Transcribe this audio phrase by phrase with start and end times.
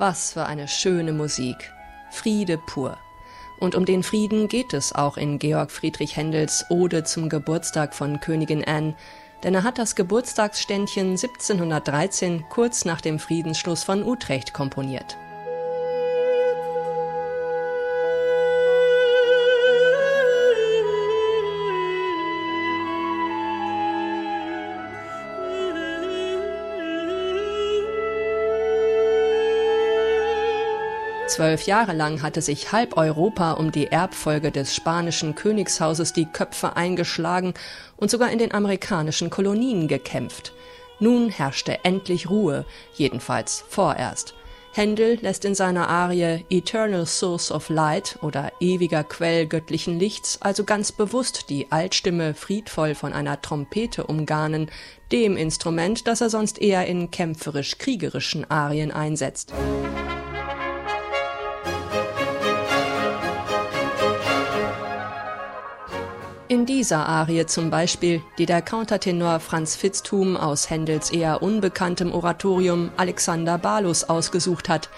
[0.00, 1.74] Was für eine schöne Musik.
[2.10, 2.96] Friede pur.
[3.58, 8.18] Und um den Frieden geht es auch in Georg Friedrich Händels Ode zum Geburtstag von
[8.18, 8.94] Königin Anne,
[9.42, 15.18] denn er hat das Geburtstagsständchen 1713 kurz nach dem Friedensschluss von Utrecht komponiert.
[31.30, 36.74] Zwölf Jahre lang hatte sich halb Europa um die Erbfolge des spanischen Königshauses die Köpfe
[36.74, 37.54] eingeschlagen
[37.96, 40.52] und sogar in den amerikanischen Kolonien gekämpft.
[40.98, 44.34] Nun herrschte endlich Ruhe, jedenfalls vorerst.
[44.72, 50.64] Händel lässt in seiner Arie Eternal Source of Light oder ewiger Quell göttlichen Lichts also
[50.64, 54.68] ganz bewusst die Altstimme friedvoll von einer Trompete umgarnen,
[55.12, 59.52] dem Instrument, das er sonst eher in kämpferisch kriegerischen Arien einsetzt.
[66.50, 72.90] In dieser Arie zum Beispiel, die der Countertenor Franz Fitzthum aus Händels eher unbekanntem Oratorium
[72.96, 74.90] Alexander Balus ausgesucht hat.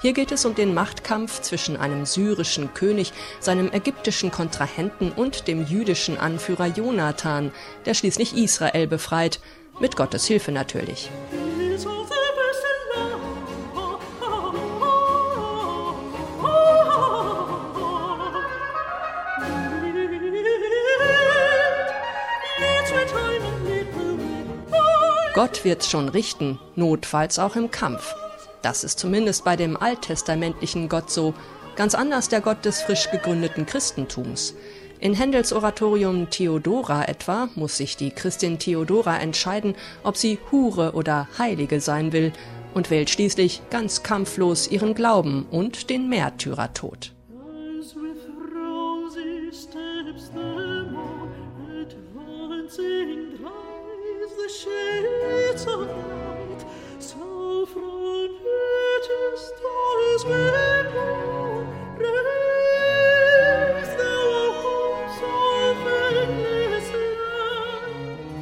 [0.00, 5.66] Hier geht es um den Machtkampf zwischen einem syrischen König, seinem ägyptischen Kontrahenten und dem
[5.66, 7.52] jüdischen Anführer Jonathan,
[7.84, 9.40] der schließlich Israel befreit,
[9.80, 11.10] mit Gottes Hilfe natürlich.
[25.34, 28.14] Gott wird's schon richten, notfalls auch im Kampf.
[28.62, 31.34] Das ist zumindest bei dem alttestamentlichen Gott so,
[31.74, 34.54] ganz anders der Gott des frisch gegründeten Christentums.
[35.00, 39.74] In Händels Oratorium Theodora etwa muss sich die Christin Theodora entscheiden,
[40.04, 42.32] ob sie Hure oder Heilige sein will
[42.72, 47.10] und wählt schließlich ganz kampflos ihren Glauben und den Märtyrertod.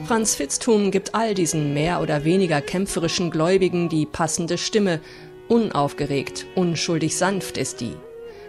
[0.07, 5.01] Franz Fitzthum gibt all diesen mehr oder weniger kämpferischen Gläubigen die passende Stimme.
[5.49, 7.95] Unaufgeregt, unschuldig sanft ist die.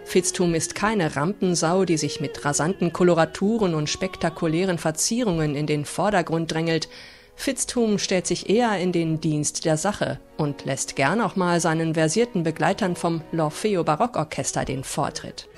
[0.04, 6.52] Fitzthum ist keine Rampensau, die sich mit rasanten Koloraturen und spektakulären Verzierungen in den Vordergrund
[6.52, 6.88] drängelt.
[7.36, 11.94] Fitzthum stellt sich eher in den Dienst der Sache und lässt gern auch mal seinen
[11.94, 15.48] versierten Begleitern vom L'Orfeo Barockorchester den Vortritt.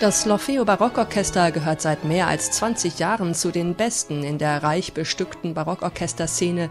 [0.00, 4.92] Das L'Orfeo Barockorchester gehört seit mehr als 20 Jahren zu den besten in der reich
[4.92, 6.68] bestückten Barockorchesterszene.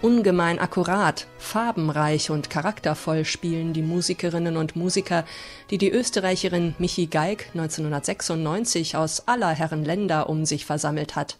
[0.00, 5.24] Ungemein akkurat, farbenreich und charaktervoll spielen die Musikerinnen und Musiker,
[5.70, 11.36] die die Österreicherin Michi Geig 1996 aus aller Herren Länder um sich versammelt hat.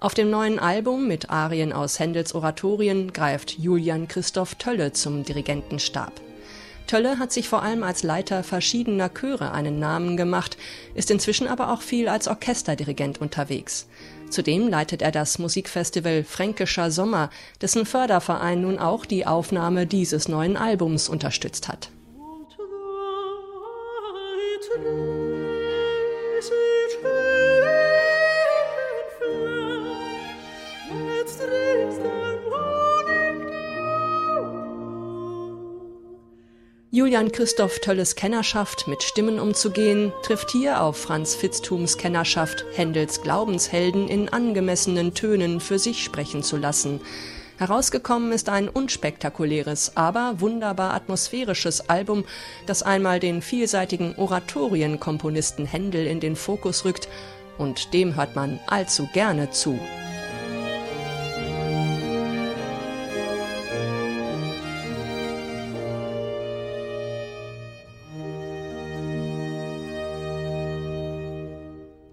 [0.00, 6.12] Auf dem neuen Album mit Arien aus Händels Oratorien greift Julian Christoph Tölle zum Dirigentenstab.
[6.86, 10.56] Tölle hat sich vor allem als Leiter verschiedener Chöre einen Namen gemacht,
[10.94, 13.88] ist inzwischen aber auch viel als Orchesterdirigent unterwegs.
[14.30, 17.30] Zudem leitet er das Musikfestival Fränkischer Sommer,
[17.60, 21.90] dessen Förderverein nun auch die Aufnahme dieses neuen Albums unterstützt hat.
[36.96, 44.08] Julian Christoph Tölles Kennerschaft, mit Stimmen umzugehen, trifft hier auf Franz Fitzthums Kennerschaft, Händels Glaubenshelden
[44.08, 47.02] in angemessenen Tönen für sich sprechen zu lassen.
[47.58, 52.24] Herausgekommen ist ein unspektakuläres, aber wunderbar atmosphärisches Album,
[52.64, 57.10] das einmal den vielseitigen Oratorienkomponisten Händel in den Fokus rückt,
[57.58, 59.78] und dem hört man allzu gerne zu.